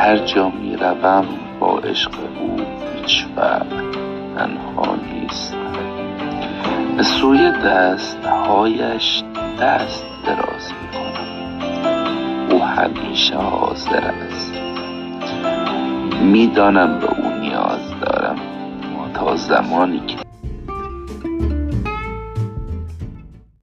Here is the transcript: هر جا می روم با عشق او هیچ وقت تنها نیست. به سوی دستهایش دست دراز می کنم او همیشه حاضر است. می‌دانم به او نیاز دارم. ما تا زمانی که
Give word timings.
هر 0.00 0.16
جا 0.16 0.48
می 0.48 0.76
روم 0.76 1.24
با 1.60 1.78
عشق 1.78 2.10
او 2.40 2.56
هیچ 2.96 3.26
وقت 3.36 3.66
تنها 4.36 4.96
نیست. 5.12 5.56
به 6.96 7.02
سوی 7.02 7.52
دستهایش 7.52 9.22
دست 9.60 10.06
دراز 10.26 10.72
می 10.72 10.88
کنم 10.98 12.50
او 12.50 12.64
همیشه 12.64 13.36
حاضر 13.36 14.04
است. 14.04 14.52
می‌دانم 16.22 16.98
به 16.98 17.06
او 17.06 17.40
نیاز 17.40 18.00
دارم. 18.00 18.36
ما 18.96 19.08
تا 19.14 19.36
زمانی 19.36 20.00
که 20.06 20.16